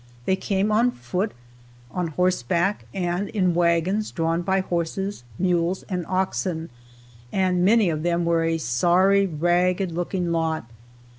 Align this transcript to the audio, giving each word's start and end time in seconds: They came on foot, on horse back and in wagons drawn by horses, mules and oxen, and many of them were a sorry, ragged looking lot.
They 0.25 0.35
came 0.35 0.71
on 0.71 0.89
foot, 0.89 1.31
on 1.91 2.07
horse 2.07 2.41
back 2.41 2.87
and 2.91 3.29
in 3.29 3.53
wagons 3.53 4.09
drawn 4.09 4.41
by 4.41 4.61
horses, 4.61 5.23
mules 5.37 5.83
and 5.89 6.07
oxen, 6.07 6.71
and 7.31 7.63
many 7.63 7.87
of 7.91 8.01
them 8.01 8.25
were 8.25 8.43
a 8.43 8.57
sorry, 8.57 9.27
ragged 9.27 9.91
looking 9.91 10.31
lot. 10.31 10.65